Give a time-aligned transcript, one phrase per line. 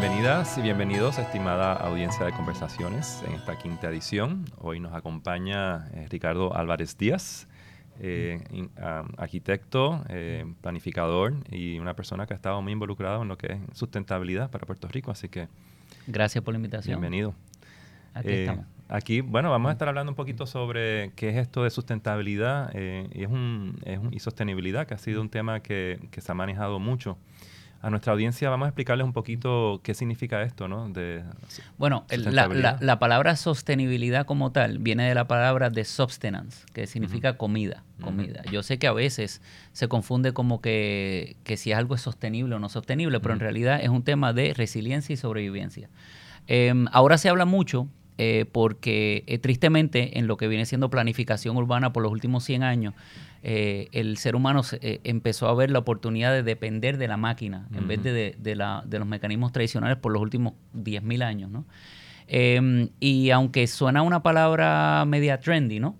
[0.00, 4.44] Bienvenidas y bienvenidos, estimada audiencia de conversaciones, en esta quinta edición.
[4.58, 7.48] Hoy nos acompaña eh, Ricardo Álvarez Díaz,
[7.98, 8.40] eh,
[9.16, 13.58] arquitecto, eh, planificador y una persona que ha estado muy involucrada en lo que es
[13.76, 15.10] sustentabilidad para Puerto Rico.
[15.10, 15.48] Así que.
[16.06, 17.00] Gracias por la invitación.
[17.00, 17.34] Bienvenido.
[18.14, 18.66] Aquí estamos.
[18.88, 23.24] Aquí, bueno, vamos a estar hablando un poquito sobre qué es esto de sustentabilidad y,
[23.24, 26.78] es un, es y sostenibilidad, que ha sido un tema que, que se ha manejado
[26.78, 27.18] mucho
[27.80, 30.88] a nuestra audiencia vamos a explicarles un poquito qué significa esto, ¿no?
[30.88, 31.22] De
[31.76, 37.84] bueno, la, palabra sostenibilidad como tal viene de la palabra de substance, que significa comida,
[38.02, 38.42] comida.
[38.50, 39.42] Yo sé que a veces
[39.72, 43.90] se confunde como que, si algo es sostenible o no sostenible, pero en realidad es
[43.90, 45.88] un tema de resiliencia y sobrevivencia.
[46.48, 47.88] Em, ahora se habla mucho
[48.20, 52.64] eh, porque eh, tristemente en lo que viene siendo planificación urbana por los últimos 100
[52.64, 52.94] años,
[53.44, 57.68] eh, el ser humano eh, empezó a ver la oportunidad de depender de la máquina
[57.72, 61.48] en vez de, de, la, de, los mecanismos tradicionales por los últimos 10.000 años.
[61.48, 61.64] ¿no?
[62.26, 65.96] Em, y aunque suena una palabra media trendy, ¿no?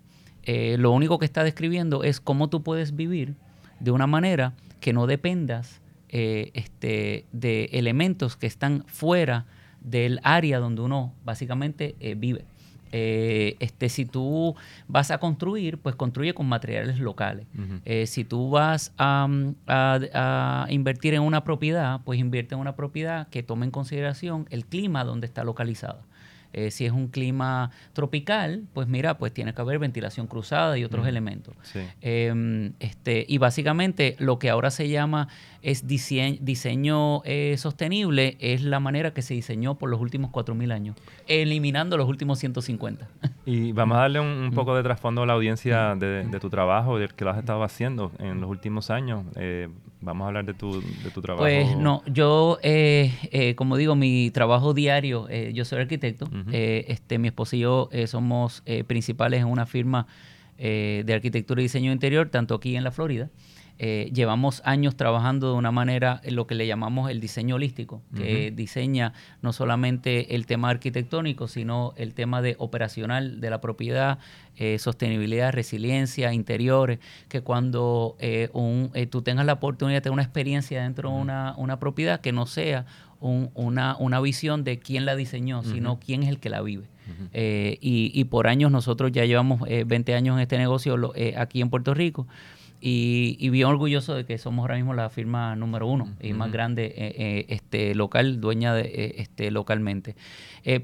[0.79, 3.35] Lo único que está describiendo es cómo tú puedes vivir
[3.81, 9.45] de una manera que no dependas este, de elementos que están fuera
[9.81, 12.45] del área donde uno básicamente vive.
[12.93, 14.55] Eh, este, si tú
[14.87, 17.47] vas a construir, pues construye con materiales locales.
[17.85, 19.29] Eh, si tú vas a,
[19.67, 24.65] a, invertir en una propiedad, pues invierte en una propiedad que tome en consideración el
[24.65, 26.03] clima donde está localizada.
[26.53, 30.85] Eh, si es un clima tropical, pues mira, pues tiene que haber ventilación cruzada y
[30.85, 31.55] otros elementos.
[32.01, 35.29] Em, este, y básicamente lo que ahora se llama
[35.63, 40.97] es diseño, eh, sostenible, es la manera que se diseñó por los últimos 4.000 años,
[41.27, 43.09] eliminando los últimos 150.
[43.45, 47.09] Y vamos a darle un, poco de trasfondo a la audiencia de, tu trabajo, de
[47.09, 49.25] que lo has estado haciendo en los últimos años.
[49.99, 51.45] Eh, vamos a hablar de tu, de tu trabajo.
[51.45, 52.59] Pues no, yo,
[53.57, 58.07] como digo, mi trabajo diario, yo soy arquitecto, eh, este, mi esposo y yo eh,
[58.07, 60.07] somos eh, principales en una firma
[60.57, 63.31] de arquitectura y diseño interior, tanto aquí en la Florida.
[63.79, 68.51] Llevamos años trabajando de una manera en lo que le llamamos el diseño holístico, que
[68.51, 74.19] diseña no solamente el tema arquitectónico, sino el tema de operacional de la propiedad,
[74.79, 78.17] sostenibilidad, resiliencia, interiores, que cuando
[78.53, 82.33] un, tú tengas la oportunidad de tener una experiencia dentro de una, una propiedad que
[82.33, 82.85] no sea
[83.21, 86.87] una, una, visión de quién la diseñó, sino quién es el que la vive.
[87.33, 91.63] Eh, y, por años nosotros ya llevamos 20 eh, años en este negocio eh, aquí
[91.63, 92.27] en Puerto Rico
[92.81, 97.47] y, bien orgulloso de que somos ahora mismo la firma número uno y más grande
[97.49, 100.15] este local, dueña de este localmente.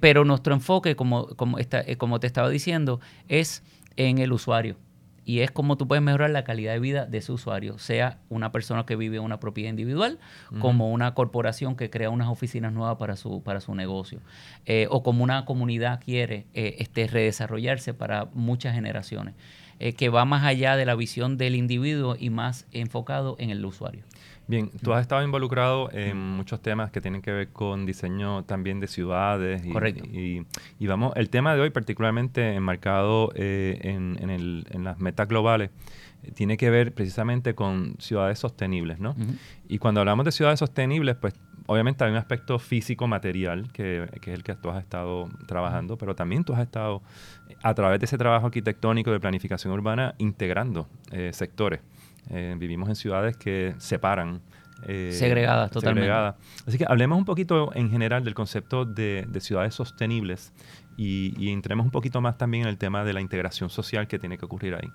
[0.00, 1.58] pero nuestro enfoque, como, como,
[1.98, 3.62] como te estaba diciendo, es
[3.96, 4.76] en el usuario.
[5.24, 8.52] Y es como tú puedes mejorar la calidad de vida de su usuario, sea una
[8.52, 10.18] persona que vive en una propiedad individual,
[10.60, 14.20] como una corporación que crea unas oficinas nuevas para su, para su negocio,
[14.66, 19.34] eh, o como una comunidad quiere eh, este, redesarrollarse para muchas generaciones,
[19.84, 23.62] eh, que va más allá de la visión del individuo y más enfocado en el
[23.66, 24.02] usuario.
[24.46, 28.80] Bien, tú has estado involucrado en muchos temas que tienen que ver con diseño también
[28.80, 29.62] de ciudades.
[29.62, 30.06] Y, Correcto.
[30.06, 35.68] Y, vamos, el tema de hoy particularmente enmarcado eh, en, el, en, las metas globales
[36.22, 39.14] eh, tiene que ver precisamente con ciudades sostenibles, ¿no?
[39.68, 41.34] Y cuando hablamos de ciudades sostenibles, pues
[41.66, 45.96] obviamente hay un aspecto físico, material, que, que, es el que tú has estado trabajando,
[45.96, 47.02] pero también tú has estado,
[47.62, 51.80] a través de ese trabajo arquitectónico de planificación urbana, integrando eh, sectores.
[52.30, 54.40] Eh, vivimos en ciudades que separan.
[54.86, 56.10] Eh, segregadas, totalmente.
[56.66, 60.52] Así que hablemos un poquito en general del concepto de, ciudades sostenibles
[60.96, 64.36] y, entremos un poquito más también en el tema de la integración social que tiene
[64.36, 64.90] que ocurrir ahí.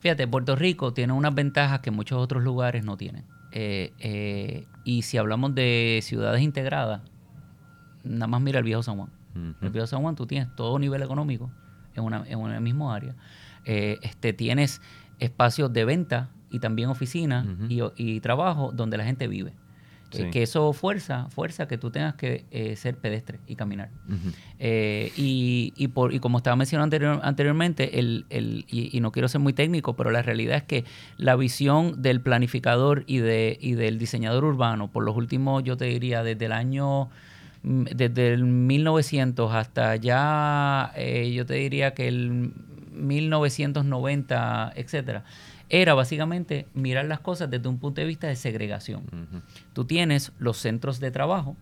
[0.00, 3.24] Fíjate, Puerto Rico tiene unas ventajas que muchos otros lugares no tienen.
[3.52, 7.02] Eh, y si hablamos de ciudades integradas,
[8.02, 9.10] nada más mira el viejo San Juan.
[9.62, 11.50] El viejo San Juan tú tienes todo nivel económico
[11.94, 13.14] en una, en una misma área.
[13.64, 14.82] este, tienes
[15.18, 19.54] espacios de venta y también oficinas y, trabajo donde la gente vive.
[20.14, 23.90] Eh, que eso fuerza, fuerza que tú tengas que eh, ser pedestre y caminar.
[24.58, 29.40] Eh, y, y, por, y como estaba mencionando anteriormente, el, el, y, no quiero ser
[29.40, 30.84] muy técnico, pero la realidad es que
[31.16, 35.86] la visión del planificador y, de, y del diseñador urbano, por los últimos, yo te
[35.86, 37.08] diría, desde el año
[37.62, 42.52] mm, desde el 1900 hasta ya, yo te diría que el
[42.92, 45.24] 1990, etcétera,
[45.72, 49.04] era básicamente mirar las cosas desde un punto de vista de segregación.
[49.72, 51.56] Tú tienes los centros de trabajo,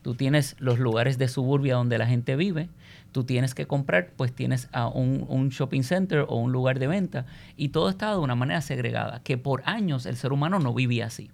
[0.00, 2.70] tú tienes los lugares de suburbia donde la gente vive,
[3.12, 7.26] tú tienes que comprar, pues tienes a un, shopping center o un lugar de venta
[7.54, 11.04] y todo está de una manera segregada, que por años el ser humano no vivía
[11.04, 11.30] así.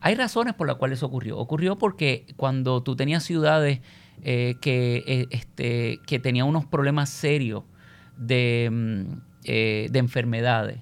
[0.00, 1.38] Hay razones por las cuales eso ocurrió.
[1.38, 3.80] Ocurrió porque cuando tú tenías ciudades
[4.22, 7.64] eh, que, eh, este, que tenían unos problemas serios
[8.16, 9.12] de, mm,
[9.42, 10.78] eh, de enfermedades,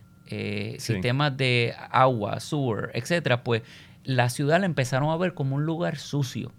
[0.79, 3.63] sistemas de agua, sewer, etcétera, pues
[4.07, 6.53] la ciudad la empezaron a ver como un lugar sucio.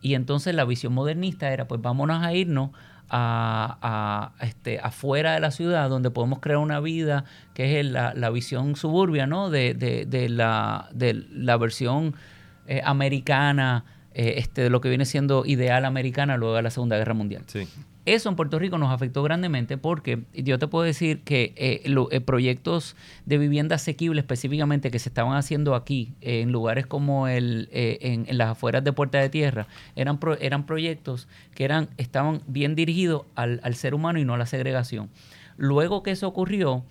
[0.00, 2.70] Y entonces la visión modernista era, pues vámonos a irnos
[3.10, 7.24] a, este, afuera de la ciudad, donde podemos crear una vida
[7.54, 9.50] que es la, visión suburbia, ¿no?
[9.50, 12.14] De, de, la, de la versión
[12.66, 13.84] eh, americana,
[14.14, 17.42] eh, este, de lo que viene siendo ideal americana luego de la Segunda Guerra Mundial.
[17.46, 17.66] Sí.
[18.14, 22.20] Eso en Puerto Rico nos afectó grandemente porque yo te puedo decir que eh, eh,
[22.22, 22.96] proyectos
[23.26, 28.38] de vivienda asequible específicamente que se estaban haciendo aquí, en lugares como el, eh, en,
[28.38, 33.60] las afueras de Puerta de Tierra, eran, eran proyectos que eran, estaban bien dirigidos al,
[33.62, 35.10] al ser humano y no a la segregación.
[35.58, 36.84] Luego que eso ocurrió,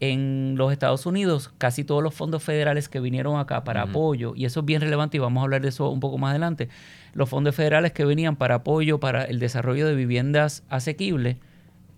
[0.00, 4.46] en los Estados Unidos, casi todos los fondos federales que vinieron acá para apoyo, y
[4.46, 6.68] eso es bien relevante y vamos a hablar de eso un poco más adelante,
[7.12, 11.36] los fondos federales que venían para apoyo para el desarrollo de viviendas asequibles,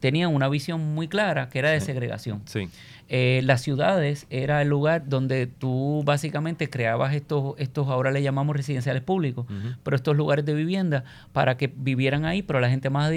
[0.02, 2.42] tenían una visión muy clara que era de segregación.
[2.46, 2.68] Sí.
[3.08, 8.56] Eh, las ciudades era el lugar donde tú básicamente creabas estos, estos ahora le llamamos
[8.56, 9.46] residenciales públicos,
[9.84, 13.12] pero estos lugares de vivienda para que vivieran ahí, pero la gente más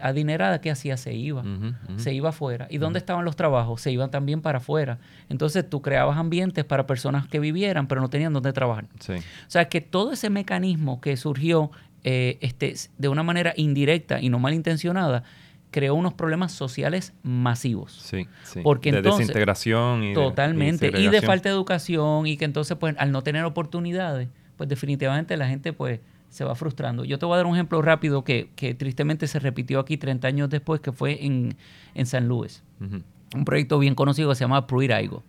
[0.00, 0.96] adinerada, ¿qué hacía?
[0.96, 1.44] Se iba,
[1.96, 2.68] se iba afuera.
[2.70, 3.82] ¿Y dónde estaban los trabajos?
[3.82, 4.98] Se iban también para afuera.
[5.28, 8.86] Entonces tú creabas ambientes para personas que vivieran, pero no tenían dónde trabajar.
[8.86, 11.70] O sea, que todo ese mecanismo que surgió
[12.06, 15.24] eh, este, de una manera indirecta y no malintencionada,
[15.74, 17.90] creó unos problemas sociales masivos.
[17.90, 18.60] Sí, sí.
[18.62, 23.10] Porque de desintegración y totalmente y, de falta de educación y que entonces pues al
[23.10, 25.98] no tener oportunidades, pues definitivamente la gente pues
[26.28, 27.04] se va frustrando.
[27.04, 30.28] Yo te voy a dar un ejemplo rápido que, que tristemente se repitió aquí 30
[30.28, 31.56] años después, que fue en,
[31.96, 32.62] en San Luis.
[33.34, 35.22] Un proyecto bien conocido que se llama Pruiraigo.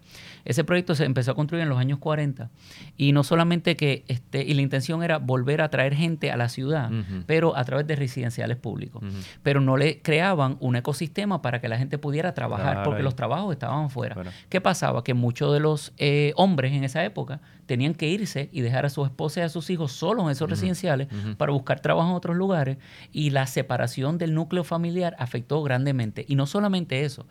[0.46, 2.52] Ese proyecto se empezó a construir en los años 40
[2.98, 6.50] y no solamente que, este, y la intención era volver a traer gente a la
[6.50, 6.92] ciudad,
[7.26, 9.04] pero a través de residenciales públicos.
[9.42, 13.54] Pero no le creaban un ecosistema para que la gente pudiera trabajar, porque los trabajos
[13.54, 14.16] estaban fuera.
[14.48, 15.04] ¿Qué pasaba?
[15.04, 18.90] Que muchos de los eh, hombres en esa época tenían que irse y dejar a
[18.90, 21.08] sus esposas y a sus hijos solos en esos residenciales
[21.38, 22.78] para buscar trabajo en otros lugares
[23.12, 26.24] y la separación del núcleo familiar afectó grandemente.
[26.28, 27.26] Y no solamente eso,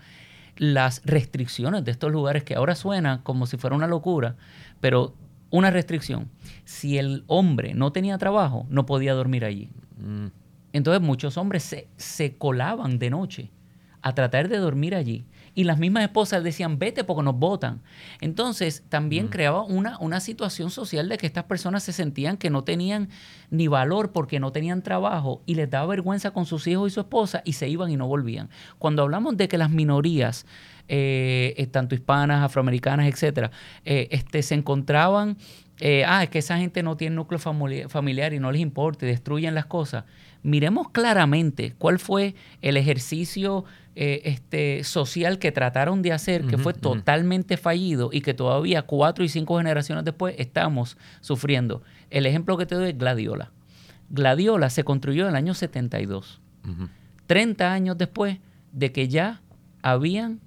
[0.57, 4.37] las restricciones de estos lugares que ahora suenan como si fuera una locura,
[4.81, 5.15] pero
[5.51, 6.31] una restricción.
[6.65, 9.71] Si el hombre no tenía trabajo, no podía dormir allí.
[9.99, 10.27] Mm.
[10.73, 13.51] Entonces muchos hombres se, se colaban de noche
[14.03, 17.81] a tratar de dormir allí y las mismas esposas decían, vete porque nos votan.
[18.21, 22.65] Entonces también creaba una, una situación social de que estas personas se sentían que no
[22.65, 23.09] tenían
[23.51, 27.01] ni valor porque no tenían trabajo y les daba vergüenza con sus hijos y su
[27.01, 28.51] esposa y se iban y no volvían.
[28.79, 30.47] Cuando hablamos de que las minorías,
[30.89, 33.51] eh, eh, tanto hispanas, afroamericanas, etcétera,
[33.85, 35.39] eh, este, se encontraban,
[36.07, 37.39] ah, es que esa gente no tiene núcleo
[37.89, 40.05] familiar y no les importa y destruyen las cosas.
[40.45, 43.65] Miremos claramente cuál fue el ejercicio
[43.97, 49.25] eh, este, social que trataron de hacer, que fue totalmente fallido y que todavía cuatro
[49.25, 51.83] y cinco generaciones después estamos sufriendo.
[52.11, 53.53] El ejemplo que te doy es Gladiola.
[54.11, 56.43] Gladiola se construyó en el año 72,
[57.27, 58.39] 30 años después
[58.71, 59.41] de que ya
[59.81, 60.41] habían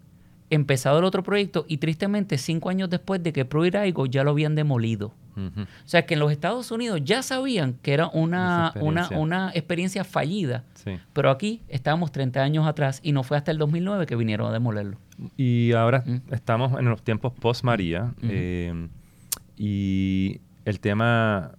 [0.51, 4.53] empezado el otro proyecto y tristemente cinco años después de que Proiraigo ya lo habían
[4.53, 5.13] demolido.
[5.37, 9.17] O sea que en los Estados Unidos ya sabían que era una, experiencia.
[9.17, 10.63] Una, experiencia fallida,
[11.13, 14.51] pero aquí estábamos 30 años atrás y no fue hasta el 2009 que vinieron a
[14.51, 14.97] demolerlo.
[15.35, 18.87] Y ahora estamos en los tiempos post-María eh,
[19.55, 21.51] y el tema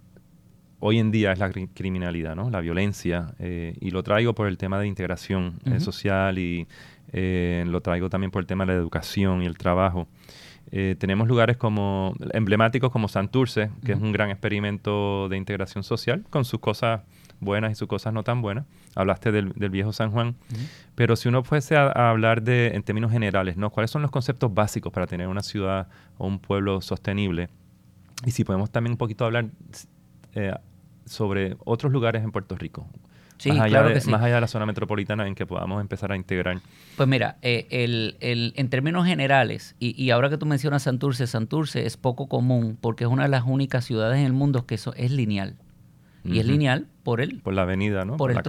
[0.79, 2.49] hoy en día es la criminalidad, ¿no?
[2.49, 6.67] la violencia, eh, y lo traigo por el tema de integración eh, social y
[7.11, 10.07] lo traigo también por el tema de la educación y el trabajo.
[10.71, 16.23] Eh, tenemos lugares como emblemáticos como Santurce, que es un gran experimento de integración social,
[16.29, 17.01] con sus cosas
[17.39, 18.65] buenas y sus cosas no tan buenas.
[18.95, 20.35] Hablaste del, viejo San Juan.
[20.95, 23.69] Pero si uno fuese a, hablar de, en términos generales, ¿no?
[23.69, 25.87] ¿Cuáles son los conceptos básicos para tener una ciudad
[26.17, 27.49] o un pueblo sostenible?
[28.25, 29.45] Y si podemos también un poquito hablar
[30.35, 30.53] eh,
[31.05, 32.87] sobre otros lugares en Puerto Rico,
[33.47, 36.59] más, allá de, más allá de la zona metropolitana en que podamos empezar a integrar.
[36.97, 41.27] Pues mira, eh, el, el, en términos generales, y, y, ahora que tú mencionas Santurce,
[41.27, 44.75] Santurce es poco común porque es una de las únicas ciudades en el mundo que
[44.75, 45.55] eso es lineal.
[46.25, 47.39] Y es lineal por el...
[47.39, 48.17] Por la avenida, ¿no?
[48.17, 48.43] Por, el la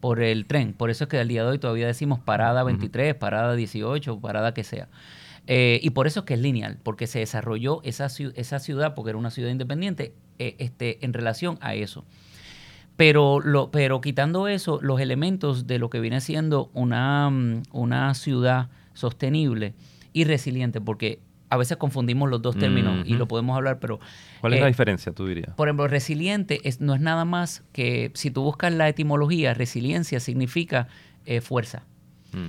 [0.00, 0.72] Por el tren.
[0.72, 4.52] Por eso es que al día de hoy todavía decimos parada 23, parada 18, parada
[4.52, 4.88] que sea.
[5.46, 9.10] Eh, y por eso es que es lineal, porque se desarrolló esa, esa ciudad, porque
[9.10, 12.04] era una ciudad independiente, eh, este, en relación a eso.
[12.96, 18.14] Pero, lo, pero quitando eso, los elementos de lo que viene siendo una, mm, una
[18.14, 19.74] ciudad sostenible
[20.12, 21.20] y resiliente, porque
[21.52, 24.00] a veces confundimos los dos términos y lo podemos hablar, pero...
[24.40, 25.54] ¿Cuál es la eh, diferencia, tú dirías?
[25.54, 30.18] Por ejemplo, resiliente es, no es nada más que, si tú buscas la etimología, resiliencia
[30.18, 30.88] significa
[31.26, 31.84] eh, fuerza.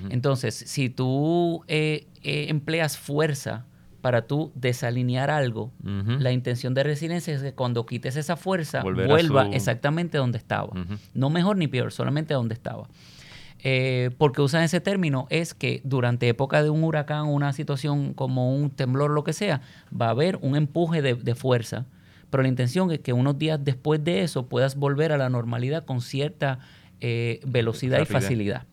[0.09, 3.65] Entonces, si tú eh, empleas fuerza
[4.03, 9.47] para tú desalinear algo, la intención de resiliencia es que cuando quites esa fuerza, vuelva
[9.53, 10.73] exactamente donde estaba.
[11.13, 12.89] No mejor ni peor, solamente donde estaba.
[13.63, 18.53] Eh, porque usan ese término es que durante época de un huracán, una situación como
[18.53, 21.85] un temblor, lo que sea, va a haber un empuje de, fuerza.
[22.29, 25.85] Pero la intención es que unos días después de eso puedas volver a la normalidad
[25.85, 26.59] con cierta
[26.99, 28.65] eh, velocidad y facilidad.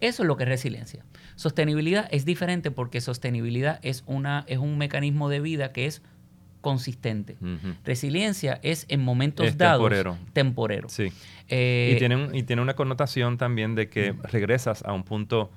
[0.00, 1.02] Eso es lo que es resiliencia.
[1.36, 6.02] Sostenibilidad es diferente porque sostenibilidad es, una, es un mecanismo de vida que es
[6.62, 7.36] consistente.
[7.84, 10.18] Resiliencia es en momentos dados temporero.
[10.32, 10.88] temporero.
[10.88, 11.12] Sí.
[11.48, 15.52] Eh, y, tiene y tiene una connotación también de que regresas a un punto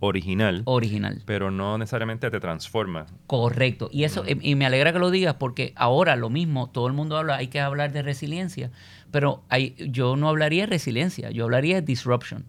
[0.00, 0.62] original.
[0.64, 1.22] Original.
[1.26, 3.06] Pero no necesariamente te transforma.
[3.26, 3.90] Correcto.
[3.92, 7.16] Y eso, y me alegra que lo digas porque ahora lo mismo, todo el mundo
[7.16, 8.70] habla, hay que hablar de resiliencia,
[9.10, 12.44] pero hay, yo no hablaría de resiliencia, yo hablaría de disruption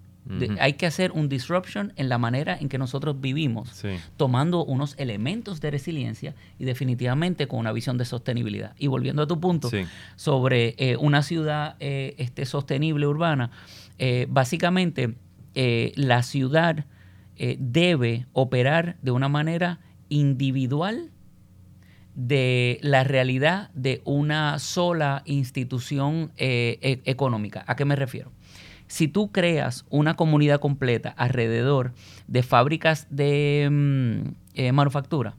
[0.59, 3.83] hay que hacer un disruption en la manera en que nosotros vivimos,
[4.17, 8.75] tomando unos elementos de resiliencia y definitivamente con una visión de sostenibilidad.
[8.77, 9.69] Y volviendo a tu punto
[10.15, 13.51] sobre eh, una ciudad eh, este, sostenible urbana,
[13.97, 15.15] eh, básicamente
[15.53, 16.85] la ciudad
[17.57, 21.09] debe operar de una manera individual
[22.13, 27.63] de la realidad de una sola institución e, económica.
[27.67, 28.31] ¿A qué me refiero?
[28.91, 31.93] Si tú creas una comunidad completa alrededor
[32.27, 35.35] de fábricas de mm, eh, manufactura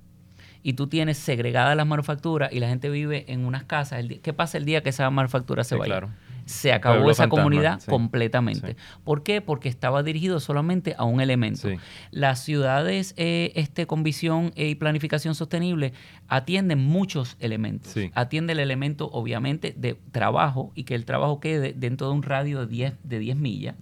[0.63, 4.57] y tú tienes segregadas las manufacturas y la gente vive en unas casas, ¿qué pasa
[4.57, 5.99] el día que esa manufactura se vaya?
[5.99, 6.09] Claro
[6.47, 8.77] se acabó esa comunidad completamente.
[9.05, 9.41] ¿Por qué?
[9.41, 11.69] Porque estaba dirigido solamente a un elemento.
[12.11, 15.93] Las ciudades eh, este, con visión y planificación sostenible
[16.29, 17.95] atienden muchos elementos.
[18.15, 22.61] Atiende el elemento, obviamente, de trabajo y que el trabajo quede dentro de un radio
[22.61, 23.77] de 10, de 10 millas.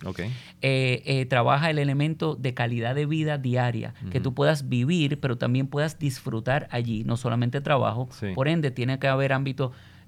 [0.62, 5.38] Eh, eh, trabaja el elemento de calidad de vida diaria, que tú puedas vivir, pero
[5.38, 8.08] también puedas disfrutar allí, no solamente trabajo.
[8.34, 9.32] Por ende, tiene que haber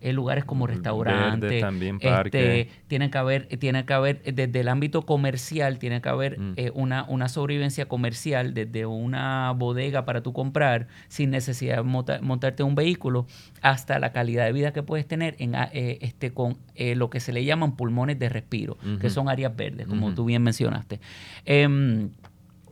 [0.02, 5.02] ámbito lugares como restaurantes, también este, tiene que haber, tiene que haber desde el ámbito
[5.02, 6.54] comercial, tiene que haber mm.
[6.56, 12.62] eh, una, una sobrevivencia comercial desde una bodega para tú comprar sin necesidad de montarte
[12.62, 13.26] un vehículo
[13.60, 17.10] hasta la calidad de vida que puedes tener en, ah, eh, este, con eh, lo
[17.10, 21.00] que se le llaman pulmones de respiro, que son áreas verdes, como tú bien mencionaste.
[21.44, 22.10] Em,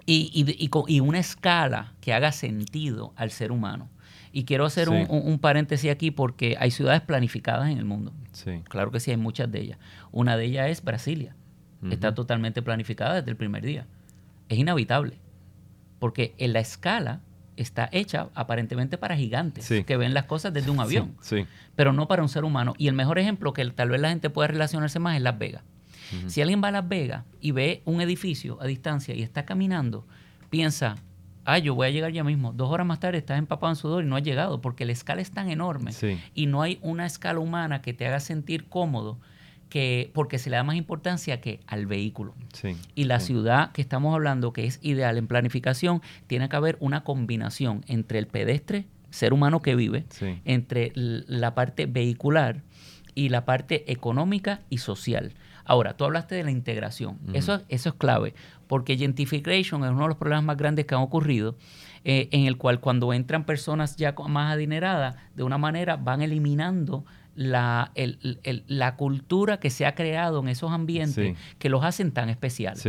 [0.07, 3.89] y, y, y una escala que haga sentido al ser humano.
[4.33, 8.13] Y quiero hacer un, paréntesis aquí porque hay ciudades planificadas en el mundo.
[8.33, 8.63] Sí.
[8.69, 9.79] Claro que sí, hay muchas de ellas.
[10.13, 11.35] Una de ellas es Brasilia.
[11.91, 13.87] Está totalmente planificada desde el primer día.
[14.49, 15.19] Es inhabitable.
[15.99, 17.21] Porque en la escala
[17.57, 21.47] está hecha aparentemente para gigantes que ven las cosas desde un avión, sí,
[21.77, 22.75] pero no para un ser humano.
[22.79, 25.63] Y el mejor ejemplo que tal vez la gente pueda relacionarse más es Las Vegas.
[26.27, 30.07] Si alguien va a Las Vegas y ve un edificio a distancia y está caminando,
[30.49, 30.97] piensa,
[31.51, 32.53] ah, yo voy a llegar ya mismo.
[32.53, 35.21] Dos horas más tarde estás empapado en sudor y no has llegado porque la escala
[35.21, 35.93] es tan enorme
[36.35, 39.19] y no hay una escala humana que te haga sentir cómodo
[39.71, 42.35] que porque se le da más importancia que al vehículo.
[42.95, 47.05] y la ciudad que estamos hablando, que es ideal en planificación, tiene que haber una
[47.05, 50.05] combinación entre el pedestre, ser humano que vive,
[50.45, 52.63] entre la parte vehicular
[53.15, 55.33] y la parte económica y social.
[55.71, 57.21] Ahora, tú hablaste de la integración.
[57.33, 58.35] eso, eso es clave,
[58.67, 61.55] porque gentrification es uno de los problemas más grandes que han ocurrido,
[62.03, 67.05] eh, en el cual cuando entran personas ya más adineradas, de una manera van eliminando
[67.37, 67.93] la,
[68.67, 72.85] la cultura que se ha creado en esos ambientes que los hacen tan especiales.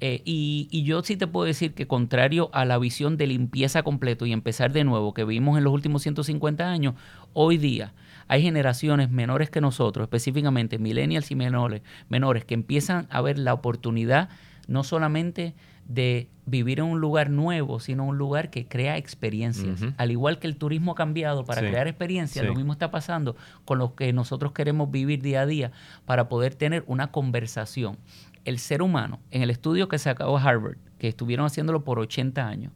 [0.00, 3.82] Eh, y, y, yo sí te puedo decir que contrario a la visión de limpieza
[3.82, 6.94] completo y empezar de nuevo que vimos en los últimos 150 años,
[7.34, 7.92] hoy día
[8.28, 13.54] hay generaciones menores que nosotros, específicamente millennials y menores, menores que empiezan a ver la
[13.54, 14.28] oportunidad
[14.68, 15.54] no solamente
[15.86, 19.80] de vivir en un lugar nuevo, sino un lugar que crea experiencias.
[19.96, 23.78] Al igual que el turismo ha cambiado para crear experiencias, lo mismo está pasando con
[23.78, 25.72] lo que nosotros queremos vivir día a día
[26.04, 27.98] para poder tener una conversación.
[28.44, 32.46] El ser humano, en el estudio que se acabó Harvard, que estuvieron haciéndolo por 80
[32.46, 32.72] años,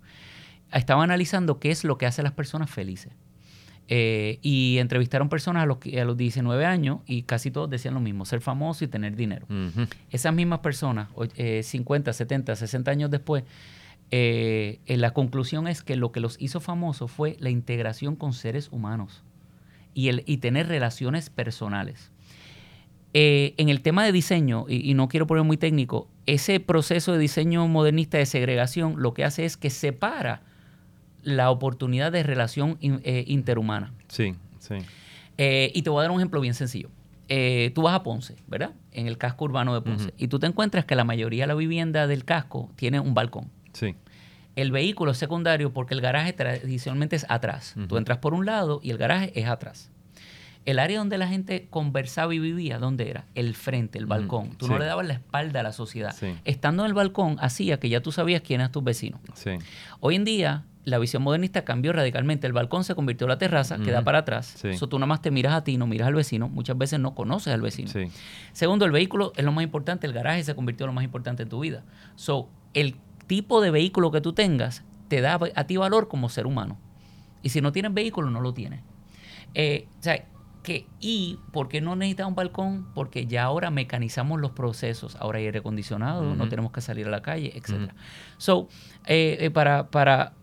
[0.73, 3.13] estaba analizando qué es lo que hace a las personas felices.
[3.89, 8.01] Eh, y entrevistaron personas a los, a los 19 años y casi todos decían lo
[8.01, 9.47] mismo, ser famoso y tener dinero.
[10.11, 11.09] Esas mismas personas,
[11.63, 13.45] 50, 70, 60 años después,
[14.11, 18.69] eh, la conclusión es que lo que los hizo famosos fue la integración con seres
[18.71, 19.23] humanos
[19.95, 22.11] y, el, y tener relaciones personales.
[23.15, 27.19] Eh, en el tema de diseño, y, no quiero poner muy técnico, ese proceso de
[27.19, 30.43] diseño modernista de segregación lo que hace es que separa
[31.27, 33.93] la oportunidad de relación eh, interhumana.
[34.09, 34.77] Sí, sí.
[35.39, 36.89] Eh, y te voy a dar un ejemplo bien sencillo.
[37.75, 38.71] tú vas a Ponce, ¿verdad?
[38.93, 40.15] En el casco urbano de Ponce.
[40.17, 43.51] Y tú te encuentras que la mayoría de la vivienda del casco tiene un balcón.
[43.73, 43.95] Sí.
[44.55, 47.75] El vehículo es secundario porque el garaje tradicionalmente es atrás.
[47.89, 49.91] Tú entras por un lado y el garaje es atrás.
[50.67, 53.27] El área donde la gente conversaba y vivía, ¿dónde era?
[53.37, 54.57] El frente, el balcón.
[54.57, 56.15] Tú no le dabas la espalda a la sociedad.
[56.45, 59.21] Estando en el balcón hacía que ya tú sabías quién eran tus vecinos.
[60.01, 62.47] Hoy en día, la visión modernista cambió radicalmente.
[62.47, 64.65] El balcón se convirtió en la terraza, queda para atrás.
[64.65, 66.49] Eso tú nada más te miras a ti, no miras al vecino.
[66.49, 67.91] Muchas veces no conoces al vecino.
[68.53, 70.07] Segundo, el vehículo es lo más importante.
[70.07, 71.83] El garaje se convirtió en lo más importante en tu vida.
[72.15, 72.95] So, el
[73.27, 76.79] tipo de vehículo que tú tengas te da a ti valor como ser humano.
[77.43, 78.81] Y si no tienes vehículo, no lo tienes.
[79.55, 80.25] Eh, o sea,
[80.63, 82.87] que, y ¿por qué no necesitas un balcón?
[82.95, 85.17] Porque ya ahora mecanizamos los procesos.
[85.17, 87.91] Ahora hay aire acondicionado, no tenemos que salir a la calle, etc.
[88.39, 88.69] So,
[89.07, 90.35] eh, eh, para, para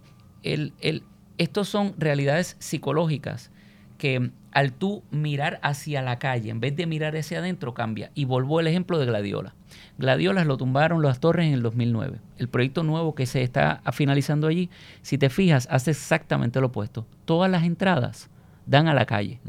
[0.43, 1.03] el, el,
[1.37, 3.51] estos son realidades psicológicas
[3.97, 8.11] que al tú mirar hacia la calle, en vez de mirar hacia adentro, cambia.
[8.13, 9.55] Y volvo el ejemplo de Gladiola.
[9.97, 12.19] Gladiolas lo tumbaron las torres en el 2009.
[12.37, 14.69] El proyecto nuevo que se está finalizando allí,
[15.01, 17.07] si te fijas, hace exactamente lo opuesto.
[17.25, 18.29] Todas las entradas
[18.65, 19.39] dan a la calle.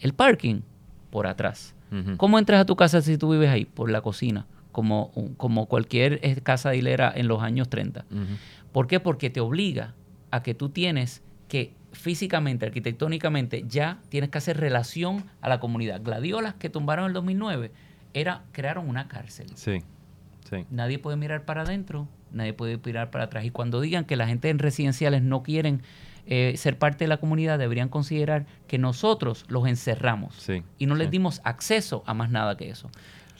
[0.00, 0.60] El parking,
[1.10, 1.74] por atrás.
[2.16, 3.66] ¿Cómo entras a tu casa si tú vives ahí?
[3.66, 8.04] Por la cocina, como, como cualquier casa de hilera en los años 30.
[8.72, 9.00] ¿Por qué?
[9.00, 9.94] Porque te obliga
[10.32, 16.02] a que tú tienes que físicamente, arquitectónicamente, ya tienes que hacer relación a la comunidad.
[16.02, 17.70] Gladiolas que tumbaron en el 2009
[18.14, 19.46] era, crearon una cárcel.
[19.54, 19.82] Sí,
[20.48, 20.64] sí.
[20.70, 23.44] Nadie puede mirar para adentro, nadie puede mirar para atrás.
[23.44, 25.82] Y cuando digan que la gente en residenciales no quieren
[26.26, 30.48] eh, ser parte de la comunidad, deberían considerar que nosotros los encerramos
[30.78, 32.90] y no les dimos acceso a más nada que eso.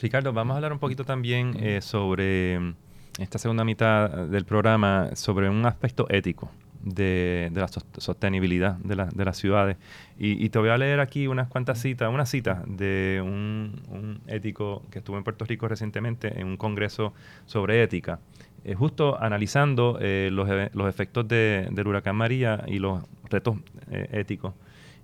[0.01, 2.75] Ricardo, vamos a hablar un poquito también eh, sobre
[3.19, 6.51] esta segunda mitad del programa, sobre un aspecto ético
[6.83, 9.77] de, la sostenibilidad de, de, las ciudades.
[10.19, 14.99] Y, te voy a leer aquí unas cuantas citas, una cita de un, ético que
[14.99, 17.13] estuvo en Puerto Rico recientemente en un congreso
[17.47, 18.21] sobre ética,
[18.65, 23.57] eh, justo analizando eh, los, los, efectos de, del huracán María y los retos
[23.91, 24.55] eh, éticos.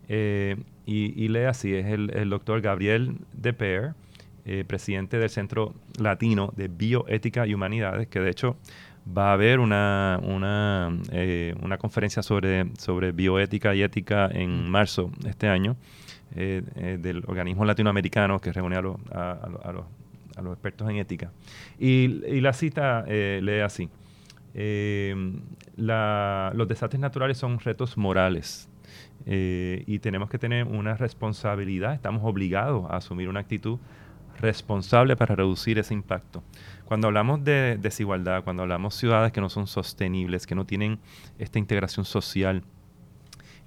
[0.08, 3.94] Y, lee así, es el, el doctor Gabriel De Peer,
[4.66, 8.56] presidente del Centro Latino de Bioética y Humanidades, que de hecho
[9.16, 14.68] va a haber una, una, eh, una conferencia sobre, sobre bioética y ética en mm.
[14.68, 15.76] marzo de este año
[16.34, 19.86] eh, eh, del organismo latinoamericano que reúne a, los, a, los,
[20.36, 21.32] a los, expertos en ética.
[21.78, 23.88] Y, y la cita lee así.
[25.76, 28.68] La, los desastres naturales son retos morales
[29.26, 33.78] y tenemos que tener una responsabilidad, estamos obligados a asumir una actitud
[34.40, 36.42] responsable para reducir ese impacto.
[36.84, 40.98] Cuando hablamos de desigualdad, cuando hablamos de ciudades que no son sostenibles, que no tienen
[41.38, 42.62] esta integración social,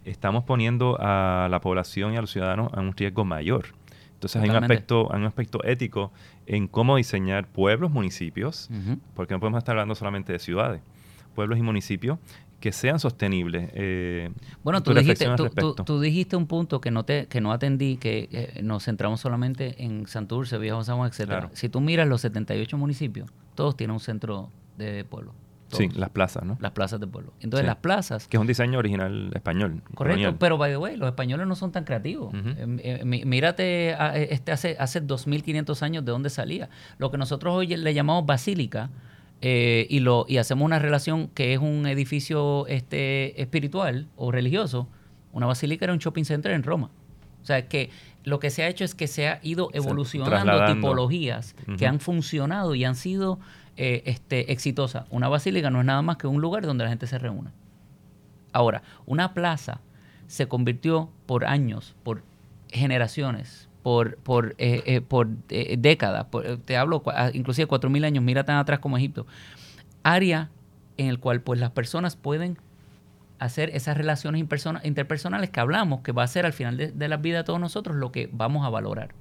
[0.05, 3.67] estamos poniendo a la población y a los ciudadanos a un riesgo mayor.
[4.13, 6.11] Entonces hay un, aspecto, un aspecto ético
[6.45, 8.69] en cómo diseñar pueblos, municipios,
[9.15, 10.81] porque no podemos estar hablando solamente de ciudades,
[11.33, 12.19] pueblos y municipios
[12.61, 13.69] que sean sostenibles.
[13.73, 14.31] Eh,
[14.63, 15.27] bueno, tú dijiste,
[15.85, 19.83] tú, dijiste un punto que no te que no atendí, que eh, nos centramos solamente
[19.83, 21.49] en Santurce, Viejo San Juan, etcétera.
[21.53, 25.33] Si tú miras los 78 municipios, todos tienen un centro de pueblo.
[25.77, 26.57] Sí, las plazas, ¿no?
[26.59, 27.33] Las plazas de pueblo.
[27.39, 28.27] Entonces, las plazas...
[28.27, 29.81] Que es un diseño original español.
[29.95, 32.33] Correcto, pero, by the way, los españoles no son tan creativos.
[32.33, 33.95] Eh, mírate,
[34.33, 36.69] este hace, hace 2.500 años de dónde salía.
[36.97, 38.89] Lo que nosotros hoy le llamamos basílica,
[39.41, 44.87] eh, y, lo, y hacemos una relación que es un edificio este, espiritual o religioso,
[45.33, 46.91] una basílica era un shopping center en Roma.
[47.41, 47.89] O sea, que
[48.23, 52.75] lo que se ha hecho es que se ha ido evolucionando tipologías que han funcionado
[52.75, 53.39] y han sido
[53.77, 55.05] eh, este, exitosas.
[55.09, 57.49] Una basílica no es nada más que un lugar donde la gente se reúne.
[58.53, 59.81] Ahora, una plaza
[60.27, 62.23] se convirtió por años, por
[62.69, 66.27] generaciones, por, por, eh, eh, por eh, décadas,
[66.65, 69.25] te hablo ah, inclusive 4.000 años, mira tan atrás como Egipto,
[70.03, 70.49] área
[70.97, 72.57] en el cual pues las personas pueden
[73.39, 74.39] hacer esas relaciones
[74.83, 77.95] interpersonales que hablamos, que va a ser al final de, la vida de todos nosotros
[77.95, 79.15] lo que vamos a valorar.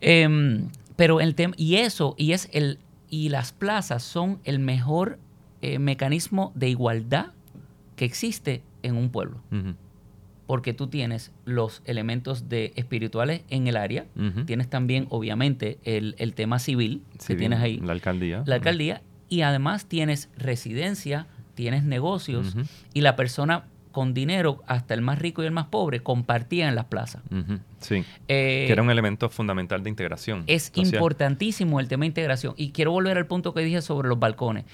[0.00, 2.78] Em, pero el tema, y eso, y es el,
[3.10, 5.18] y las plazas son el mejor
[5.60, 7.32] mecanismo de igualdad
[7.96, 9.40] que existe en un pueblo
[10.48, 14.06] porque tú tienes los elementos de espirituales en el área,
[14.46, 17.78] tienes también obviamente el, tema civil, que tienes ahí.
[17.80, 18.44] La alcaldía.
[18.46, 22.56] La alcaldía, y además tienes residencia, tienes negocios,
[22.94, 26.76] y la persona con dinero, hasta el más rico y el más pobre, compartían en
[26.76, 27.20] las plazas.
[27.80, 27.96] Sí.
[28.28, 30.44] Eh, que era un elemento fundamental de integración.
[30.46, 32.54] Es importantísimo el tema de integración.
[32.56, 34.64] Y quiero volver al punto que dije sobre los balcones.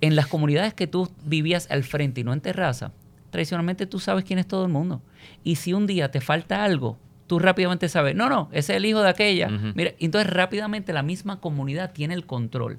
[0.00, 2.90] En las comunidades que tú vivías al frente y no en terraza,
[3.34, 5.02] tradicionalmente tú sabes quién es todo el mundo.
[5.42, 8.84] Y si un día te falta algo, tú rápidamente sabes, no, no, ese es el
[8.84, 9.48] hijo de aquella.
[9.48, 12.78] Mira, entonces rápidamente la misma comunidad tiene el control.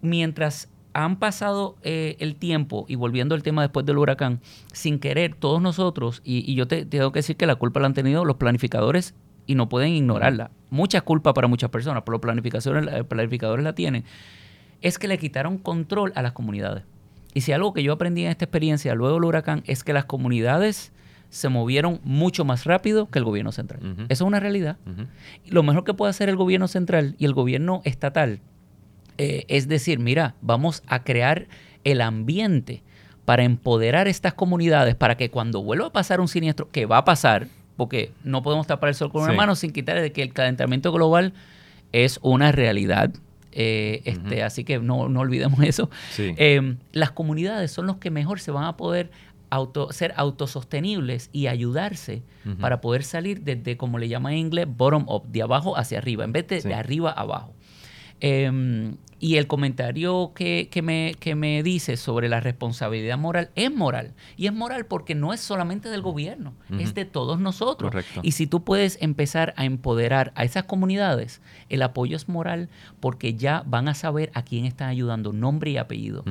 [0.00, 4.40] Mientras han pasado eh, el tiempo, y volviendo al tema después del huracán,
[4.72, 7.94] sin querer, todos nosotros, y, yo te, tengo que decir que la culpa la han
[7.94, 9.16] tenido los planificadores
[9.48, 10.52] y no pueden ignorarla.
[10.70, 14.04] Mucha culpa para muchas personas, pero los planificadores, los planificadores la tienen.
[14.80, 16.84] Es que le quitaron control a las comunidades.
[17.34, 20.04] Y si algo que yo aprendí en esta experiencia luego del huracán es que las
[20.04, 20.92] comunidades
[21.30, 23.80] se movieron mucho más rápido que el gobierno central.
[23.82, 24.76] Eso es una realidad.
[25.46, 28.40] Lo mejor que puede hacer el gobierno central y el gobierno estatal
[29.18, 31.46] eh, es decir, mira, vamos a crear
[31.84, 32.82] el ambiente
[33.24, 37.04] para empoderar estas comunidades para que cuando vuelva a pasar un siniestro, que va a
[37.04, 40.32] pasar, porque no podemos tapar el sol con una mano sin quitar de que el
[40.32, 41.32] calentamiento global
[41.92, 43.12] es una realidad
[43.52, 45.90] eh, este, Así que no, olvidemos eso.
[46.18, 49.10] Em, las comunidades son los que mejor se van a poder
[49.50, 52.22] auto, ser autosostenibles y ayudarse
[52.60, 56.24] para poder salir desde, como le llama en inglés, bottom up, de abajo hacia arriba,
[56.24, 57.54] en vez de, de arriba abajo.
[58.20, 64.14] Em, y el comentario que, me, que me dice sobre la responsabilidad moral es moral.
[64.36, 67.94] Y es moral porque no es solamente del gobierno, es de todos nosotros.
[68.22, 73.34] Y si tú puedes empezar a empoderar a esas comunidades, el apoyo es moral porque
[73.34, 76.24] ya van a saber a quién están ayudando, nombre y apellido.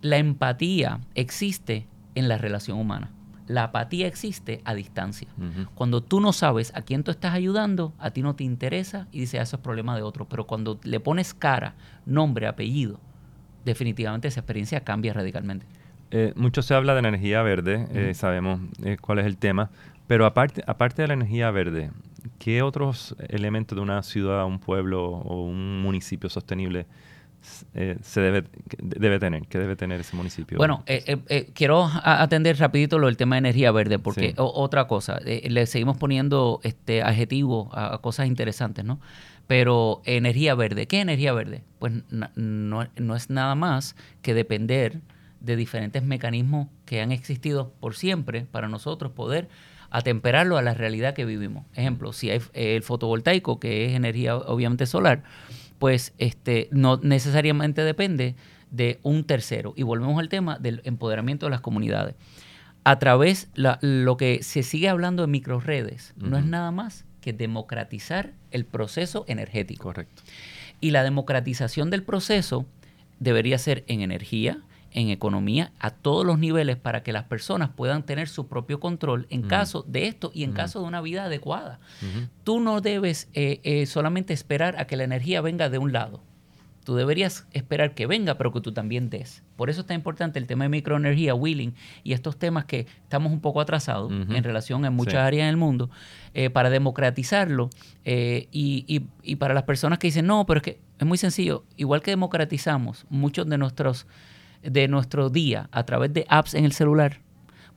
[0.00, 3.12] La empatía existe en la relación humana
[3.50, 5.26] la apatía existe a distancia.
[5.74, 9.18] Cuando tú no sabes a quién tú estás ayudando, a ti no te interesa y
[9.18, 10.28] dices, ah, eso es problema de otro.
[10.28, 11.74] Pero cuando le pones cara,
[12.06, 13.00] nombre, apellido,
[13.64, 15.66] definitivamente esa experiencia cambia radicalmente.
[16.12, 19.70] Eh, mucho se habla de la energía verde, eh, sabemos eh, cuál es el tema,
[20.06, 21.90] pero aparte, aparte de la energía verde,
[22.38, 26.86] ¿qué otros elementos de una ciudad, un pueblo o un municipio sostenible
[27.74, 28.44] eh, se debe,
[28.78, 29.46] debe tener?
[29.46, 30.58] ¿Qué debe tener ese municipio?
[30.58, 35.20] Bueno, eh, eh, quiero atender rapidito lo del tema de energía verde, porque otra cosa,
[35.20, 39.00] le seguimos poniendo este adjetivo a, cosas interesantes, ¿no?
[39.46, 41.64] Pero energía verde, ¿qué energía verde?
[41.78, 45.00] Pues no, no es nada más que depender
[45.40, 49.48] de diferentes mecanismos que han existido por siempre para nosotros poder
[49.90, 51.66] atemperarlo a la realidad que vivimos.
[51.74, 55.24] Ejemplo, si hay el fotovoltaico, que es energía obviamente solar,
[55.80, 58.36] pues este, no necesariamente depende
[58.70, 59.72] de un tercero.
[59.76, 62.16] Y volvemos al tema del empoderamiento de las comunidades.
[62.84, 67.32] A través, la, lo que se sigue hablando de microredes, no es nada más que
[67.32, 69.84] democratizar el proceso energético.
[69.84, 70.22] Correcto.
[70.82, 72.66] Y la democratización del proceso
[73.18, 74.60] debería ser en energía,
[74.92, 79.26] en economía a todos los niveles para que las personas puedan tener su propio control
[79.30, 81.78] en caso de esto y en caso de una vida adecuada.
[82.44, 86.22] Tú no debes eh, eh, solamente esperar a que la energía venga de un lado.
[86.84, 89.44] Tú deberías esperar que venga, pero que tú también des.
[89.54, 93.40] Por eso está importante el tema de microenergía, wheeling y estos temas que estamos un
[93.40, 95.90] poco atrasados en relación en muchas áreas del mundo,
[96.32, 97.68] eh, para democratizarlo
[98.04, 102.02] y, y para las personas que dicen, no, pero es que es muy sencillo, igual
[102.02, 104.06] que democratizamos muchos de nuestros
[104.62, 107.20] de nuestro día a través de apps en el celular,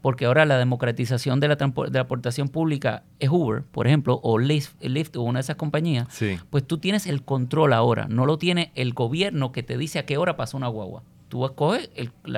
[0.01, 4.75] porque ahora la democratización de la, de aportación pública es Uber, por ejemplo, o Lyft,
[5.15, 6.07] o una de esas compañías,
[6.49, 10.05] pues tú tienes el control ahora, no lo tiene el gobierno que te dice a
[10.05, 11.03] qué hora pasa una guagua.
[11.29, 11.89] Tú escoges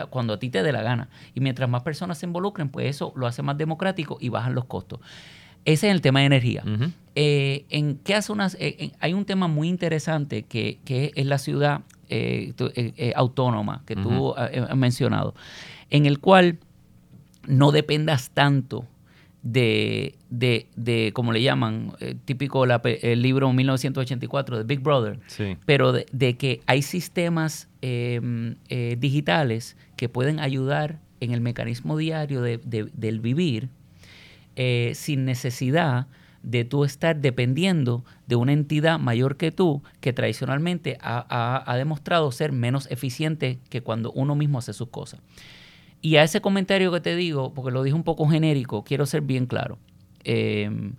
[0.10, 1.10] cuando a ti te dé la gana.
[1.34, 4.66] Y mientras más personas se involucren, pues eso lo hace más democrático y bajan los
[4.66, 5.02] costos.
[5.66, 6.64] Ese es el tema de energía.
[7.16, 11.40] Eh, en qué hace unas, eh, hay un tema muy interesante que, que es la
[11.40, 12.54] ciudad eh,
[13.16, 15.34] autónoma que tú has mencionado,
[15.90, 16.60] en el cual
[17.48, 18.86] no dependas tanto
[19.42, 21.94] de, de, como le llaman,
[22.26, 25.20] típico el libro 1984 de Big Brother,
[25.66, 28.56] pero de, que hay sistemas em,
[28.98, 33.70] digitales que pueden ayudar en el mecanismo diario del vivir
[34.56, 36.08] sin necesidad
[36.46, 42.52] de tú estar dependiendo de una entidad mayor que tú que tradicionalmente ha, demostrado ser
[42.52, 45.22] menos eficiente que cuando uno mismo hace sus cosas.
[46.02, 49.22] Y a ese comentario que te digo, porque lo dije un poco genérico, quiero ser
[49.22, 49.80] bien claro.
[50.24, 50.94] Em,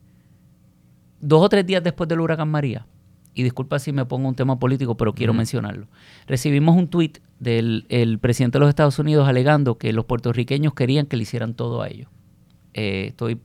[1.21, 2.85] dos o tres días después del huracán María,
[3.33, 5.87] y disculpa si me pongo un tema político, pero quiero mencionarlo,
[6.27, 11.17] recibimos un tuit del presidente de los Estados Unidos alegando que los puertorriqueños querían que
[11.17, 12.09] le hicieran todo a ellos.
[12.77, 13.41] Eh, estoy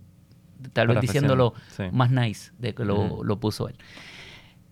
[0.73, 1.53] tal vez diciéndolo
[1.93, 3.75] más nice de que lo, puso él.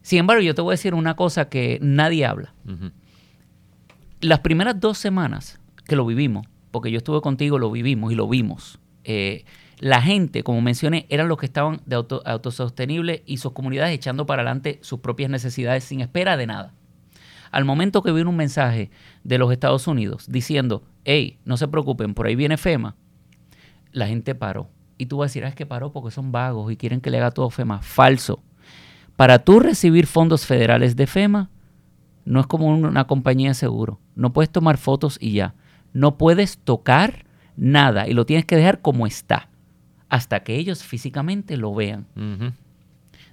[0.02, 2.54] Sin embargo, yo te voy a decir una cosa que nadie habla.
[4.20, 8.28] Las primeras dos semanas que lo vivimos, porque yo estuve contigo, lo vivimos y lo
[8.28, 8.80] vimos.
[9.06, 9.46] Eh,
[9.80, 14.26] la gente, como mencioné, eran los que estaban de auto, autosostenible y sus comunidades echando
[14.26, 16.74] para adelante sus propias necesidades sin espera de nada.
[17.50, 18.92] Al momento que vino un mensaje
[19.24, 22.96] de los Estados Unidos diciendo, hey, no se preocupen, por ahí viene FEMA,
[23.92, 24.70] la gente paró.
[24.98, 27.10] Y tú vas a decir, ah, es que paró porque son vagos y quieren que
[27.10, 27.82] le haga todo FEMA.
[27.82, 28.44] Falso.
[29.16, 31.50] Para tú recibir fondos federales de FEMA,
[32.26, 34.00] no es como una compañía de seguro.
[34.16, 35.56] No puedes tomar fotos y ya.
[35.94, 37.26] No puedes tocar
[37.56, 39.50] nada y lo tienes que dejar como está
[40.10, 42.08] hasta que ellos físicamente lo vean.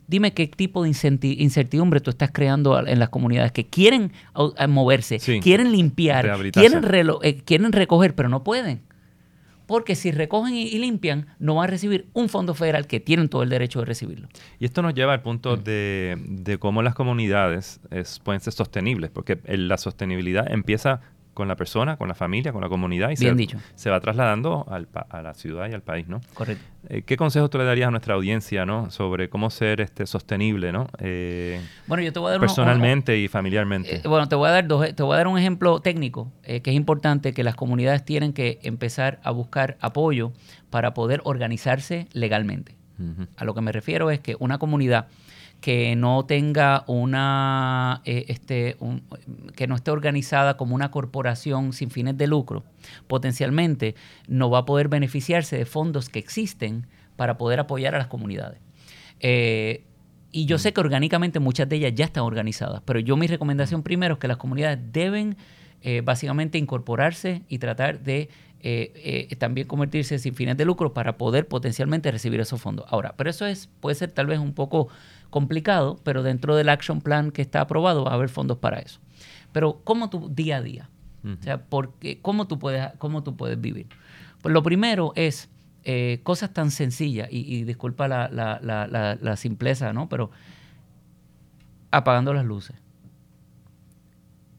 [0.06, 4.12] Dime qué tipo de incertidumbre tú estás creando en las comunidades que quieren
[4.68, 6.84] moverse, quieren limpiar, quieren,
[7.22, 8.82] eh, quieren recoger, pero no pueden.
[9.66, 13.42] Porque si recogen y, limpian, no van a recibir un fondo federal que tienen todo
[13.42, 14.28] el derecho de recibirlo.
[14.58, 15.62] Y esto nos lleva al punto mm.
[15.62, 17.80] de, cómo las comunidades
[18.22, 21.00] pueden ser sostenibles, porque la sostenibilidad empieza
[21.36, 23.30] con la persona, con la familia, con la comunidad y se,
[23.74, 26.22] se, va trasladando a la ciudad y al país, ¿no?
[26.32, 26.64] Correcto.
[26.88, 28.90] Eh, ¿Qué consejos tú le darías a nuestra audiencia, ¿no?
[28.90, 30.86] Sobre cómo ser este sostenible, ¿no?
[30.98, 33.96] Eh, bueno, yo te voy a dar personalmente y familiarmente.
[33.96, 36.62] Eh, bueno, te voy a dar dos, te voy a dar un ejemplo técnico que
[36.64, 40.32] es importante que las comunidades tienen que empezar a buscar apoyo
[40.70, 42.76] para poder organizarse legalmente.
[43.36, 45.08] A lo que me refiero es que una comunidad
[45.60, 48.76] que no tenga una, eh, este,
[49.54, 52.64] que no esté organizada como una corporación sin fines de lucro,
[53.06, 53.94] potencialmente
[54.28, 58.60] no va a poder beneficiarse de fondos que existen para poder apoyar a las comunidades.
[59.20, 59.84] Eh,
[60.30, 60.58] y yo mm.
[60.58, 63.84] sé que orgánicamente muchas de ellas ya están organizadas, pero yo mi recomendación mm.
[63.84, 65.36] primero es que las comunidades deben
[65.82, 68.28] eh, básicamente incorporarse y tratar de
[69.38, 72.84] también convertirse sin fines de lucro para poder potencialmente recibir esos fondos.
[72.88, 74.88] Ahora, pero eso es, puede ser tal vez un poco
[75.30, 79.00] complicado, pero dentro del action plan que está aprobado va a haber fondos para eso.
[79.52, 80.90] Pero ¿cómo tu día a día?
[81.24, 83.88] O sea, porque, ¿cómo, tú puedes, ¿cómo tú puedes vivir?
[84.42, 85.48] Pues lo primero es
[85.82, 90.08] eh, cosas tan sencillas, y, disculpa la, la, simpleza, ¿no?
[90.08, 90.30] Pero
[91.90, 92.76] apagando las luces.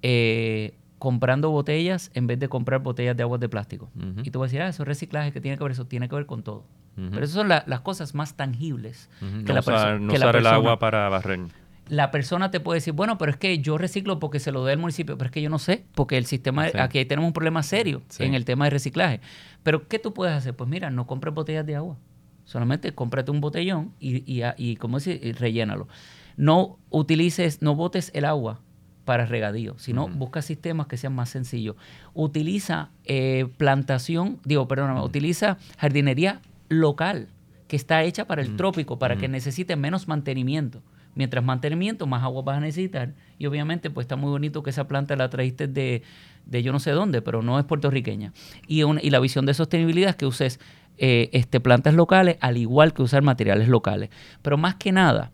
[0.01, 3.89] Eh, comprando botellas en vez de comprar botellas de agua de plástico.
[4.23, 5.85] Y tú vas a decir, ah, eso es reciclaje, que tiene que ver eso?
[5.85, 6.65] Tiene que ver con todo.
[6.97, 9.07] Pero esas son las cosas más tangibles
[9.45, 11.41] que, la, usar, no usar el agua para barrer.
[11.89, 14.73] La persona te puede decir, bueno, pero es que yo reciclo porque se lo dé
[14.73, 17.61] el municipio, pero es que yo no sé, porque el sistema, aquí tenemos un problema
[17.61, 19.21] serio en el tema de reciclaje.
[19.61, 20.55] Pero ¿qué tú puedes hacer?
[20.55, 21.97] Pues mira, no compres botellas de agua.
[22.45, 25.87] Solamente cómprate un botellón y, y, y como rellénalo.
[26.35, 28.61] No utilices, no botes el agua
[29.07, 31.77] para regadío, sino busca sistemas que sean más sencillos.
[32.13, 37.29] Utiliza eh, plantación, digo, perdón, utiliza jardinería local
[37.67, 38.57] que está hecha para el mm.
[38.57, 40.81] trópico, para que necesite menos mantenimiento.
[41.15, 43.13] Mientras mantenimiento, más agua vas a necesitar.
[43.39, 46.03] Y obviamente, pues está muy bonito que esa planta la trajiste de,
[46.45, 48.33] de yo no sé dónde, pero no es puertorriqueña.
[48.67, 50.59] Y, y la visión de sostenibilidad es que uses
[50.99, 54.09] eh, este, plantas locales, al igual que usar materiales locales.
[54.41, 55.31] Pero más que nada,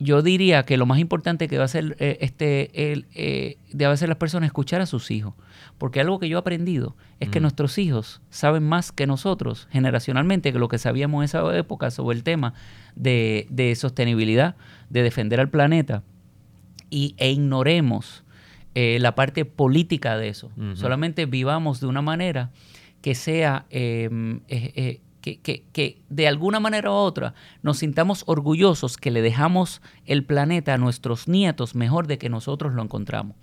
[0.00, 3.92] yo diría que lo más importante que va a hacer eh, este, el, eh, debe
[3.92, 5.34] hacer las personas es escuchar a sus hijos.
[5.76, 10.52] Porque algo que yo he aprendido es que nuestros hijos saben más que nosotros generacionalmente
[10.52, 12.54] que lo que sabíamos en esa época sobre el tema
[12.96, 14.56] de, sostenibilidad,
[14.88, 16.02] de defender al planeta,
[16.88, 18.24] y, e ignoremos
[18.74, 20.50] eh, la parte política de eso.
[20.74, 22.50] Solamente vivamos de una manera
[23.02, 24.40] que sea em,
[25.20, 30.78] que, de alguna manera u otra nos sintamos orgullosos que le dejamos el planeta a
[30.78, 33.36] nuestros nietos mejor de que nosotros lo encontramos.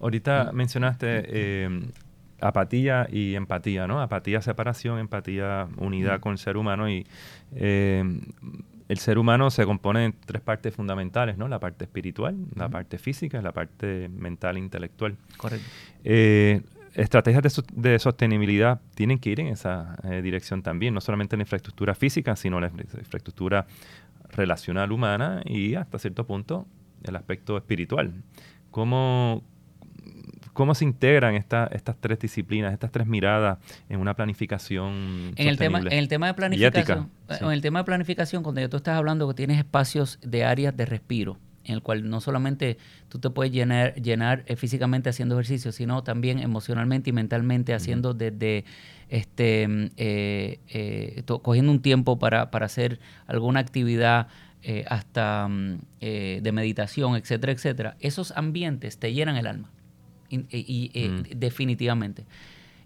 [0.00, 1.90] Ahorita mencionaste eh,
[2.40, 4.00] apatía y empatía, ¿no?
[4.00, 7.06] Apatía, separación, empatía, unidad con el ser humano y
[7.54, 8.02] eh,
[8.88, 11.46] el ser humano se compone de tres partes fundamentales, ¿no?
[11.46, 15.16] La parte espiritual, la parte física y la parte mental e intelectual.
[15.36, 15.66] Correcto.
[16.02, 16.62] Eh,
[16.94, 21.42] estrategias de, sostenibilidad tienen que ir en esa eh, dirección también, no solamente en la
[21.42, 23.66] infraestructura física, sino la infraestructura
[24.30, 26.66] relacional humana y hasta cierto punto
[27.02, 28.12] el aspecto espiritual.
[28.70, 29.42] ¿Cómo,
[30.52, 35.78] cómo se integran estas tres disciplinas, estas tres miradas en una planificación en el tema
[35.80, 39.34] En el tema de planificación, en el tema de planificación, cuando tú estás hablando que
[39.34, 43.94] tienes espacios de áreas de respiro, en el cual no solamente tú te puedes llenar,
[43.94, 48.64] llenar eh, físicamente haciendo ejercicio, sino también emocionalmente y mentalmente haciendo desde
[49.08, 54.28] este eh, eh, cogiendo un tiempo para, hacer alguna actividad
[54.88, 57.96] hasta mm, de meditación, etcétera, etcétera.
[58.00, 59.70] Esos ambientes te llenan el alma.
[60.28, 60.92] Y,
[61.34, 62.24] definitivamente.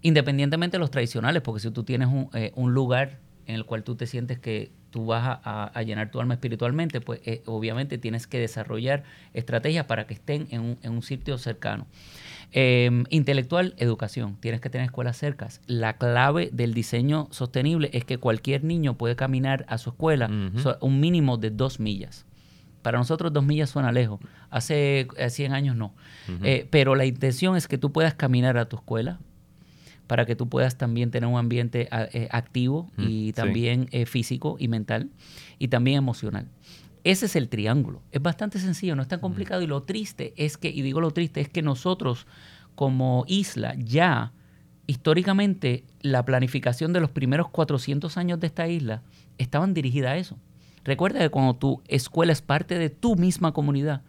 [0.01, 3.97] Independientemente de los tradicionales, porque si tú tienes un, un lugar en el cual tú
[3.97, 8.39] te sientes que tú vas a, llenar tu alma espiritualmente, pues eh, obviamente tienes que
[8.39, 9.03] desarrollar
[9.33, 11.89] estrategias para que estén en un, sitio cercano.
[12.53, 14.37] Em, intelectual, educación.
[14.39, 15.61] Tienes que tener escuelas cercas.
[15.67, 20.31] La clave del diseño sostenible es que cualquier niño puede caminar a su escuela
[20.81, 22.25] un mínimo de dos millas.
[22.83, 24.21] Para nosotros dos millas suena lejos.
[24.49, 25.93] Hace 100 eh, años no.
[26.45, 29.19] Eh, pero la intención es que tú puedas caminar a tu escuela
[30.07, 35.11] para que tú puedas también tener un ambiente eh, activo y también físico y mental
[35.59, 36.49] y también emocional.
[37.05, 38.03] Ese es el triángulo.
[38.13, 39.61] Es bastante sencillo, no es tan complicado.
[39.61, 42.27] Y lo triste es que, y digo lo triste, es que nosotros
[42.75, 44.33] como isla ya,
[44.87, 49.03] históricamente, la planificación de los primeros 400 años de esta isla
[49.37, 50.39] estaban dirigida a eso.
[50.83, 54.03] Recuerda que cuando tu escuela es parte de tu misma comunidad,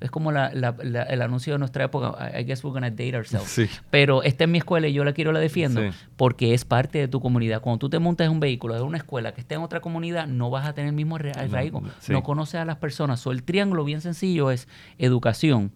[0.00, 3.70] es como el anuncio de nuestra época, I guess we're gonna date ourselves.
[3.90, 5.80] Pero esta es mi escuela y yo la quiero, la defiendo,
[6.16, 7.60] porque es parte de tu comunidad.
[7.60, 10.26] Cuando tú te montas en un vehículo de una escuela que esté en otra comunidad,
[10.26, 11.82] no vas a tener el mismo arraigo.
[12.08, 13.20] No, conoces a las personas.
[13.20, 15.72] So, el triángulo bien sencillo es educación,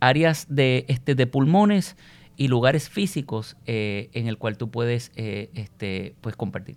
[0.00, 1.96] áreas de, este, de pulmones
[2.36, 6.76] y lugares físicos eh, en el cual tú puedes eh, este, pues compartir.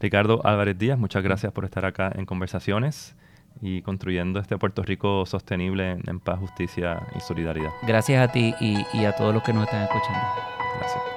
[0.00, 3.14] Ricardo Álvarez Díaz, muchas gracias por estar acá en Conversaciones
[3.60, 7.70] y construyendo este Puerto Rico sostenible en, paz, justicia y solidaridad.
[7.86, 10.20] Gracias a ti y, y a todos los que nos están escuchando.
[10.78, 11.13] Gracias.